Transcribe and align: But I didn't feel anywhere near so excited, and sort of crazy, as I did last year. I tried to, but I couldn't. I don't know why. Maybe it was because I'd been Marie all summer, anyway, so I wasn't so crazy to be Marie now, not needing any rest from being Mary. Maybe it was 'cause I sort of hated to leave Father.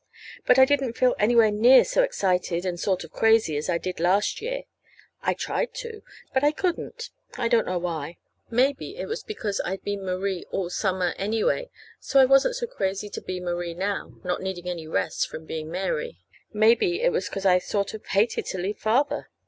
But 0.47 0.57
I 0.57 0.65
didn't 0.65 0.97
feel 0.97 1.13
anywhere 1.19 1.51
near 1.51 1.83
so 1.83 2.01
excited, 2.01 2.65
and 2.65 2.79
sort 2.79 3.03
of 3.03 3.11
crazy, 3.11 3.55
as 3.55 3.69
I 3.69 3.77
did 3.77 3.99
last 3.99 4.41
year. 4.41 4.63
I 5.21 5.35
tried 5.35 5.75
to, 5.75 6.01
but 6.33 6.43
I 6.43 6.51
couldn't. 6.51 7.11
I 7.37 7.47
don't 7.47 7.67
know 7.67 7.77
why. 7.77 8.17
Maybe 8.49 8.97
it 8.97 9.05
was 9.05 9.21
because 9.21 9.61
I'd 9.63 9.83
been 9.83 10.03
Marie 10.03 10.43
all 10.49 10.71
summer, 10.71 11.13
anyway, 11.19 11.69
so 11.99 12.19
I 12.19 12.25
wasn't 12.25 12.55
so 12.55 12.65
crazy 12.65 13.09
to 13.11 13.21
be 13.21 13.39
Marie 13.39 13.75
now, 13.75 14.15
not 14.23 14.41
needing 14.41 14.67
any 14.67 14.87
rest 14.87 15.29
from 15.29 15.45
being 15.45 15.69
Mary. 15.69 16.17
Maybe 16.51 17.03
it 17.03 17.11
was 17.11 17.29
'cause 17.29 17.45
I 17.45 17.59
sort 17.59 17.93
of 17.93 18.03
hated 18.07 18.47
to 18.47 18.57
leave 18.57 18.79
Father. 18.79 19.29